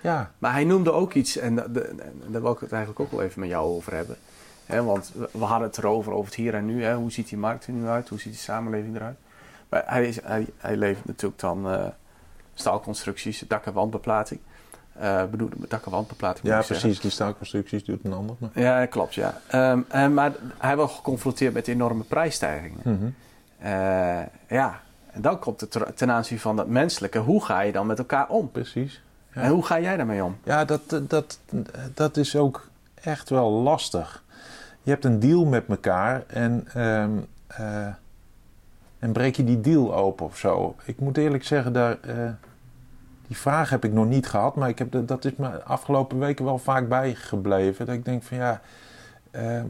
[0.01, 3.11] ja, Maar hij noemde ook iets, en, de- en daar wil ik het eigenlijk ook
[3.11, 4.15] wel even met jou over hebben.
[4.65, 6.83] Hè, want we- we hadden het erover, over het hier en nu.
[6.83, 6.95] Hè.
[6.95, 8.09] Hoe ziet die markt er nu uit?
[8.09, 9.17] Hoe ziet die samenleving eruit?
[9.69, 11.85] Maar hij, is, hij, hij levert natuurlijk dan eh,
[12.53, 14.39] staalconstructies, dak- en wandbeplating.
[14.99, 16.75] Eh bedoel, dak- en wandbeplating ja zeggen.
[16.75, 16.99] precies.
[16.99, 18.35] Die staalconstructies doet een ander.
[18.39, 18.49] Maar...
[18.53, 19.41] Ja, klopt, ja.
[19.47, 22.79] Ehm, en, maar hij wordt geconfronteerd met enorme prijsstijgingen.
[22.83, 23.05] Mhm.
[23.59, 27.17] Eh, ja, en dan komt het ten aanzien van dat menselijke.
[27.17, 28.51] Hoe ga je dan met elkaar om?
[28.51, 29.01] Precies.
[29.33, 29.41] Ja.
[29.41, 30.37] En hoe ga jij daarmee om?
[30.43, 31.39] Ja, dat, dat,
[31.93, 34.23] dat is ook echt wel lastig.
[34.83, 37.11] Je hebt een deal met elkaar en, ehm,
[37.47, 37.87] eh,
[38.99, 40.75] en breek je die deal open of zo.
[40.85, 42.15] Ik moet eerlijk zeggen, daar, eh,
[43.27, 46.19] die vraag heb ik nog niet gehad, maar ik heb, de- dat is me afgelopen
[46.19, 47.85] weken wel vaak bijgebleven.
[47.85, 48.61] Dat ik denk van ja.
[49.31, 49.65] ehm,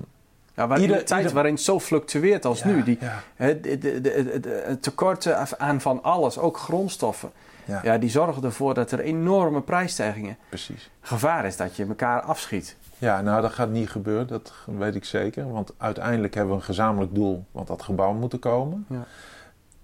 [0.53, 2.83] Ja, waar, Ieder- in een tijd ieder- waarin het zo fluctueert als ja, nu.
[2.83, 7.31] Die, ja, de, de, de, de- het tekorten aan van alles, ook grondstoffen.
[7.65, 10.37] ja, Ja, die zorgen ervoor dat er enorme prijsstijgingen.
[10.49, 10.89] precies.
[11.01, 12.75] Gevaar is dat je elkaar afschiet.
[12.97, 15.51] Ja, nou dat gaat niet gebeuren, dat weet ik zeker.
[15.51, 18.85] Want uiteindelijk hebben we een gezamenlijk doel, want dat gebouw moet er komen.
[18.89, 19.05] Ja.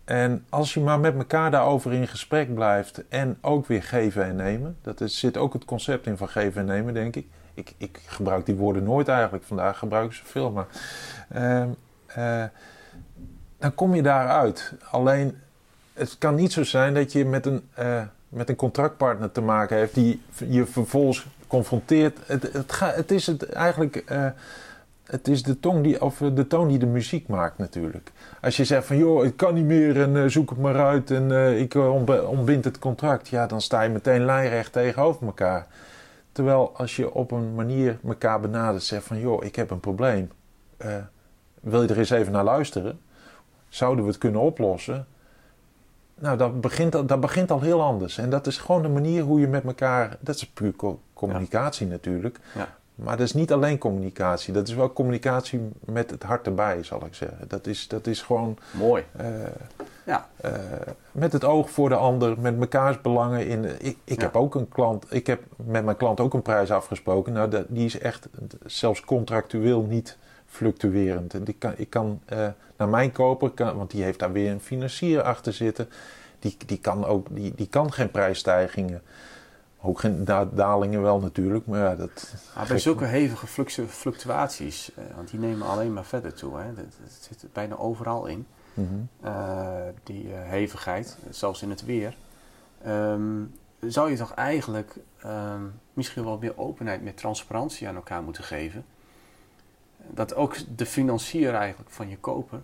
[0.04, 4.36] En als je maar met elkaar daarover in gesprek blijft en ook weer geven en
[4.36, 4.78] nemen.
[4.82, 7.28] Dat is, zit ook het concept in van geven en nemen, denk ik.
[7.54, 10.52] Ik, ik gebruik die woorden nooit eigenlijk, vandaag gebruik ik ze veel.
[10.52, 10.68] Maar
[11.30, 11.70] ehm,
[12.06, 12.44] eh,
[13.58, 14.74] dan kom je daaruit.
[14.92, 15.38] Alleen,
[15.94, 19.78] het kan niet zo zijn dat je met een, eh, met een contractpartner te maken
[19.78, 22.20] heeft die je vervolgens confronteert.
[22.26, 23.96] Het, het, ga, het is het eigenlijk.
[23.96, 24.28] eh,
[25.04, 28.12] het is de, tong die, of de toon die de muziek maakt natuurlijk.
[28.42, 31.12] Als je zegt van joh, ik kan niet meer en uh, zoek het maar uit
[31.12, 31.76] en uh, ik
[32.28, 33.28] ontbind het contract.
[33.28, 35.68] Ja, dan sta je meteen lijnrecht tegenover elkaar.
[36.32, 40.30] Terwijl als je op een manier elkaar benadert, zegt van joh, ik heb een probleem.
[41.62, 43.00] Wil je er eens even naar luisteren?
[43.70, 45.08] Zouden we het kunnen oplossen?
[46.20, 48.18] Nou, dat begint, dat begint al heel anders.
[48.18, 50.18] En dat is gewoon de manier hoe je met elkaar.
[50.20, 50.74] Dat is puur
[51.14, 52.40] communicatie natuurlijk.
[52.56, 52.68] Ja.
[52.96, 54.54] Maar dat is niet alleen communicatie.
[54.54, 57.48] Dat is wel communicatie met het hart erbij, zal ik zeggen.
[57.48, 58.58] Dat is, dat is gewoon.
[58.72, 59.04] Mooi.
[59.22, 59.26] Uh,
[60.06, 60.28] ja.
[60.46, 60.52] Uh,
[61.12, 63.86] met het oog voor de ander, met mekaars belangen in.
[63.86, 65.06] Ik, ik heb ook een klant.
[65.10, 67.34] Ik heb met mijn klant ook een prijs afgesproken.
[67.34, 68.28] Nou, dat, die is echt
[68.66, 70.18] zelfs contractueel niet
[70.54, 71.34] fluctuerend.
[71.34, 74.52] En die kan, ik kan uh, naar mijn koper, kan, want die heeft daar weer
[74.52, 75.90] een financier achter zitten.
[76.40, 79.02] Die, die, kan ook, die, die kan geen prijsstijgingen.
[79.82, 82.34] Ook geen dalingen wel natuurlijk, maar ja, dat...
[82.56, 83.48] Maar bij zulke hevige
[83.88, 86.58] fluctuaties, uh, want die nemen alleen maar verder toe.
[86.58, 86.74] Hè?
[86.74, 86.86] Dat,
[87.20, 89.08] zit bijna overal in, mm -hmm.
[89.26, 89.66] uh,
[90.04, 92.16] die hevigheid, zelfs in het weer.
[92.88, 98.44] Um, zou je toch eigenlijk um, misschien wel meer openheid, meer transparantie aan elkaar moeten
[98.44, 98.86] geven?
[100.10, 102.62] Dat ook de financier eigenlijk van je koper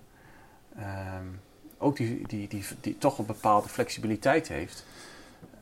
[0.77, 1.39] um,
[1.77, 4.85] ook die, die, die, die, toch een bepaalde flexibiliteit heeft.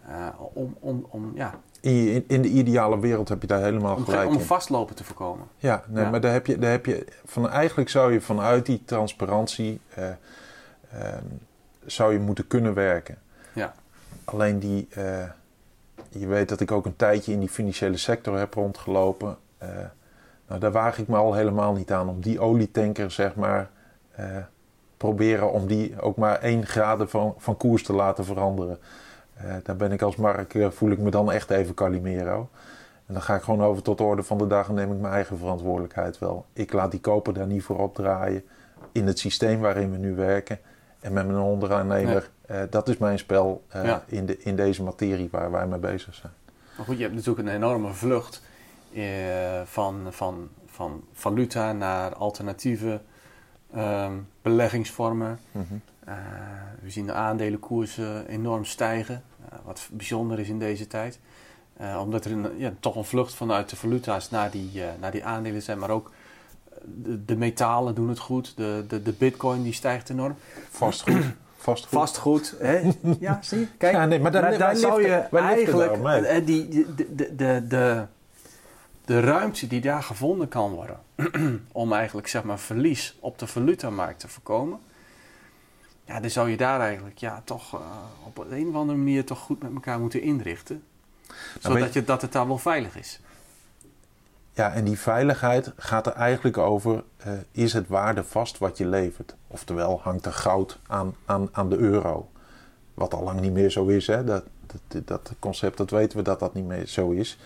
[0.10, 1.60] Uh, om, om, om, ja.
[1.82, 5.48] In, in, de ideale wereld heb je daar helemaal om, gelijk Om vastlopen te voorkomen.
[5.58, 8.82] Ja, nee, maar daar heb je, daar heb je van, eigenlijk zou je vanuit die
[8.86, 10.06] transparantie uh,
[10.94, 11.14] uh,
[11.86, 13.18] zou je moeten kunnen werken.
[13.54, 13.74] Ja.
[14.26, 14.88] Alleen die,
[16.10, 19.38] je weet dat ik ook een tijdje in die financiële sector heb rondgelopen.
[20.48, 23.70] Nou, daar waag ik me al helemaal niet aan om die olietanker, zeg maar,
[24.98, 28.78] proberen om die ook maar één graden van, van koers te laten veranderen.
[29.46, 32.50] Uh, daar ben ik als Mark, uh, voel ik me dan echt even Calimero.
[33.06, 35.00] En dan ga ik gewoon over tot de orde van de dag en neem ik
[35.00, 36.46] mijn eigen verantwoordelijkheid wel.
[36.54, 38.44] Ik laat die koper daar niet voor opdraaien
[38.92, 40.60] in het systeem waarin we nu werken.
[41.00, 42.62] En met mijn onderaannemer, nee.
[42.62, 44.04] uh, dat is mijn spel ja.
[44.08, 46.34] in, de, in deze materie waar wij mee bezig zijn.
[46.78, 48.42] Maar goed, je hebt natuurlijk een enorme vlucht
[49.66, 53.02] van, van, van valuta naar alternatieve
[53.76, 55.40] um, beleggingsvormen.
[55.52, 55.82] Mm -hmm.
[56.08, 56.14] uh,
[56.82, 61.20] we zien de aandelenkoersen enorm stijgen, uh, wat bijzonder is in deze tijd.
[61.82, 65.26] Uh, omdat er een, ja, toch een vlucht vanuit de valuta's naar die, naar die
[65.26, 66.12] aandelen zijn, maar ook
[66.84, 70.36] de, de, metalen doen het goed, de, de, de bitcoin die stijgt enorm.
[70.70, 71.24] Vastgoed.
[71.58, 72.00] Vastgoed.
[72.00, 72.92] Vastgoed, hè?
[73.20, 77.36] Ja, zie Kijk, ja, nee, maar daar, daar, daar zou je eigenlijk die, de, de,
[77.36, 78.06] de, de,
[79.08, 81.00] de ruimte die daar gevonden kan worden
[81.72, 84.80] om eigenlijk zeg maar verlies op de valutamarkt te voorkomen.
[86.06, 87.82] Ja, dan zou je daar eigenlijk ja, toch uh,
[88.24, 90.84] op een of andere manier toch goed met elkaar moeten inrichten.
[91.60, 93.20] Zodat je, dat het daar wel veilig is.
[94.54, 99.36] Ja, en die veiligheid gaat er eigenlijk over: uh, is het waardevast wat je levert?
[99.48, 102.30] Oftewel, hangt er goud aan, aan, aan de euro?
[102.94, 104.24] Wat al lang niet meer zo is, hè?
[104.24, 104.44] Dat,
[104.88, 107.38] dat, dat concept, dat weten we dat dat niet meer zo is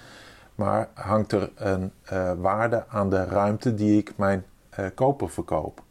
[0.61, 4.45] maar hangt er een uh, waarde aan de ruimte die ik mijn
[4.79, 5.83] uh, koper verkoop.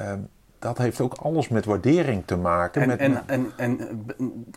[0.00, 0.12] Uh,
[0.58, 2.82] dat heeft ook alles met waardering te maken.
[2.82, 4.04] En, met en, en, en,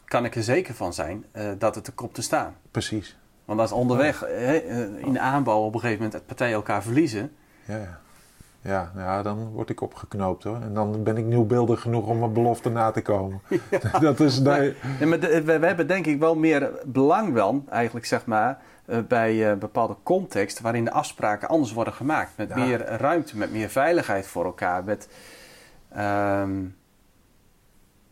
[0.06, 1.26] kan ik er zeker van zijn
[1.58, 2.56] dat het er komt te staan?
[2.72, 3.18] Precies.
[3.46, 4.28] Want als onderweg
[4.98, 7.32] in de aanbouw op een gegeven moment partijen elkaar verliezen.
[7.66, 8.00] Ja, ja.
[8.64, 10.56] Ja, ja, dan word ik opgeknoopt hoor.
[10.62, 13.42] En dan ben ik nieuwbeeldig genoeg om mijn belofte na te komen.
[13.70, 14.00] Ja.
[14.00, 14.76] dat is, nee.
[15.00, 18.62] nee maar we, we, hebben denk ik wel meer belang wel, eigenlijk zeg maar,
[19.08, 22.32] bij een uh, bepaalde context waarin de afspraken anders worden gemaakt.
[22.38, 22.56] Met ja.
[22.56, 24.84] meer ruimte, met meer veiligheid voor elkaar.
[24.84, 25.08] Met,
[25.98, 26.76] um,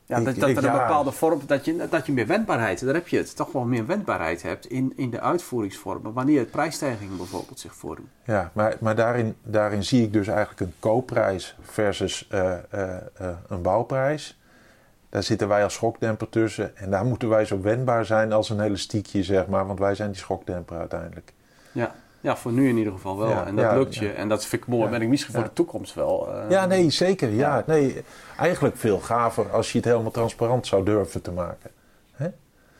[0.05, 0.81] ja, ik, dat, dat ik, er een ja.
[0.81, 3.85] bepaalde vorm, dat je, dat je meer wendbaarheid, daar heb je het, toch wel meer
[3.85, 8.09] wendbaarheid hebt in, in de uitvoeringsvormen, wanneer prijsstijgingen bijvoorbeeld zich voordoen.
[8.23, 13.27] Ja, maar, maar daarin, daarin zie ik dus eigenlijk een koopprijs versus uh, uh, uh,
[13.47, 14.38] een bouwprijs.
[15.09, 18.59] Daar zitten wij als schokdemper tussen en daar moeten wij zo wendbaar zijn als een
[18.59, 21.33] elastiekje, zeg maar, want wij zijn die schokdemper uiteindelijk.
[21.71, 21.95] Ja.
[22.21, 23.29] Ja, voor nu in ieder geval wel.
[23.29, 24.05] Ja, en dat ja, lukt je.
[24.05, 24.13] Ja.
[24.13, 24.89] En dat vind ik mooi.
[24.89, 26.29] Ben ik misschien voor de toekomst wel.
[26.29, 27.29] Uh, ja, nee, zeker.
[27.29, 27.63] Ja.
[27.67, 28.03] Nee,
[28.37, 31.71] eigenlijk veel gaver als je het helemaal transparant zou durven te maken.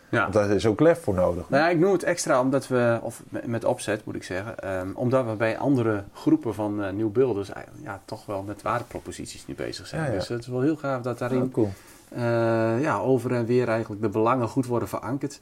[0.09, 0.21] Ja.
[0.21, 1.49] Want daar is ook lef voor nodig.
[1.49, 4.91] Nou ja, ik noem het extra omdat we, of met opzet moet ik zeggen, um,
[4.95, 9.87] omdat we bij andere groepen van uh, nieuwbeelders ja, toch wel met waardeproposities nu bezig
[9.87, 10.11] zijn.
[10.11, 11.69] Dus het is wel heel gaaf dat daarin oh, cool.
[12.13, 15.41] uh, ja, over en weer eigenlijk de belangen goed worden verankerd.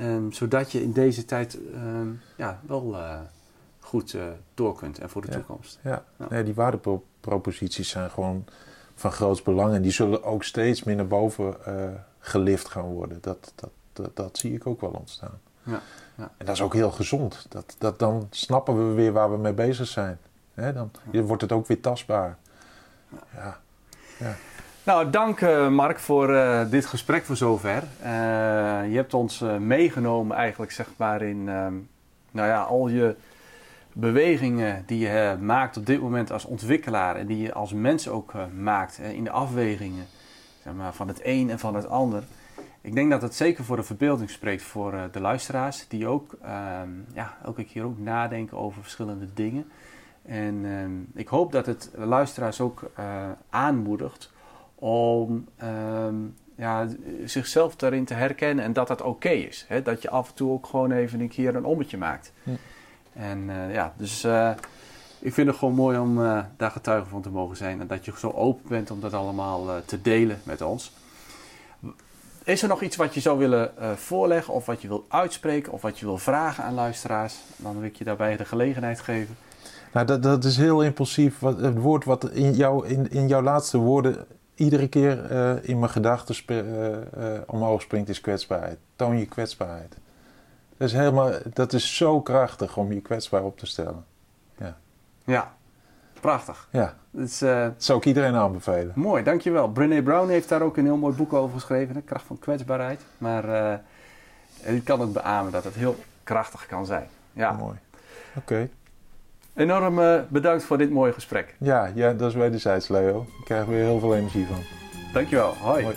[0.00, 3.18] Um, zodat je in deze tijd um, ja, wel uh,
[3.78, 4.16] goed
[4.54, 5.78] door kunt en voor de toekomst.
[5.82, 6.04] Ja.
[6.28, 8.44] Nee, die waardeproposities zijn gewoon
[8.94, 11.56] van groot belang en die zullen ook steeds meer naar boven
[12.18, 13.18] gelift gaan worden.
[13.20, 15.40] Dat, dat, dat, dat, zie ik ook wel ontstaan.
[15.62, 15.80] Ja,
[16.14, 16.30] ja.
[16.36, 17.46] En dat is ook heel gezond.
[17.48, 20.18] Dat, dat, dan snappen we weer waar we mee bezig zijn.
[20.54, 22.38] Dan wordt het ook weer tastbaar.
[23.34, 23.60] Ja.
[24.18, 24.36] ja.
[24.82, 27.82] Nou, dank uh, Mark voor uh, dit gesprek voor zover.
[28.02, 28.06] Uh,
[28.90, 31.74] je hebt ons meegenomen eigenlijk zeg maar in ehm,
[32.30, 33.16] nou ja, al je
[33.92, 38.32] bewegingen die je maakt op dit moment als ontwikkelaar en die je als mens ook
[38.56, 40.06] maakt in de afwegingen
[40.64, 42.22] zeg maar, van het een en van het ander.
[42.84, 46.88] Ik denk dat het zeker voor de verbeelding spreekt voor de luisteraars die ook ehm,
[47.14, 49.66] ja, elke keer ook nadenken over verschillende dingen.
[50.22, 52.90] En ehm, ik hoop dat het luisteraars ook
[53.50, 54.32] aanmoedigt
[54.74, 56.88] om um, ja,
[57.24, 59.64] zichzelf daarin te herkennen en dat dat oké is.
[59.68, 59.82] Hè?
[59.82, 62.32] Dat je af en toe ook gewoon even een keer een ommetje maakt.
[63.12, 64.24] En uh, ja, dus
[65.18, 66.16] ik vind het gewoon mooi om
[66.56, 69.66] daar getuige van te mogen zijn en dat je zo open bent om dat allemaal
[69.84, 70.92] te delen met ons.
[72.44, 75.82] Is er nog iets wat je zou willen voorleggen of wat je wil uitspreken of
[75.82, 77.34] wat je wil vragen aan luisteraars?
[77.56, 79.36] Dan wil ik je daarbij de gelegenheid geven.
[79.92, 81.38] Nou, dat, dat is heel impulsief.
[81.38, 85.78] Wat, het woord wat in, jou, in, in jouw laatste woorden iedere keer uh, in
[85.78, 88.78] mijn gedachten uh, omhoog springt, is kwetsbaarheid.
[88.96, 89.96] Toon je kwetsbaarheid.
[90.76, 94.04] Dat is, helemaal, dat is zo krachtig om je kwetsbaar op te stellen.
[94.58, 94.76] Ja,
[95.24, 95.54] ja
[96.24, 96.68] prachtig.
[96.70, 96.94] Ja.
[97.10, 98.92] Dat, is, dat zou ik iedereen aanbevelen.
[98.94, 99.68] Mooi, dankjewel.
[99.68, 103.00] Brené Brown heeft daar ook een heel mooi boek over geschreven, de kracht van kwetsbaarheid.
[103.18, 103.80] Maar
[104.62, 107.08] ik kan het beamen dat het heel krachtig kan zijn.
[107.32, 107.52] Ja.
[107.52, 107.76] Mooi.
[108.36, 108.68] Oké.
[109.54, 111.54] Enorm uh, bedankt voor dit mooie gesprek.
[111.58, 113.26] Ja, ja, dat is wederzijds, Leo.
[113.38, 114.62] Ik krijg weer heel veel energie van.
[115.12, 115.54] Dankjewel.
[115.54, 115.84] Hoi.
[115.84, 115.96] Hoi.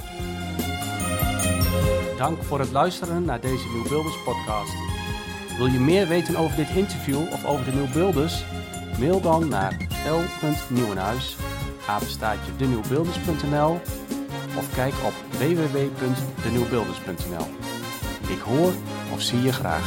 [2.18, 4.74] Dank voor het luisteren naar deze Nieuwbuilders podcast.
[5.58, 8.46] Wil je meer weten over dit interview of over de Nieuwbuilders?
[9.00, 11.36] Mail dan naar l.nieuwenhuis,
[11.88, 13.80] apenstaatje denieuwbuilders.nl
[14.58, 17.48] of kijk op www.denieuwbuilders.nl.
[18.28, 18.72] Ik hoor
[19.14, 19.86] of zie je graag.